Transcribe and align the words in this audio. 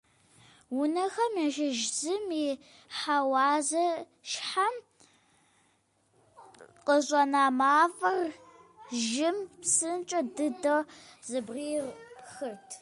Унэхэм 0.79 1.33
ящыщ 1.47 1.79
зым 1.99 2.25
и 2.43 2.45
хьэуазащхьэм 2.97 4.75
къыщӀэна 6.85 7.43
мафӀэр 7.59 8.27
жьым 9.07 9.37
псынщӀэ 9.61 10.19
дыдэу 10.35 10.81
зэбгрихырт. 11.27 12.61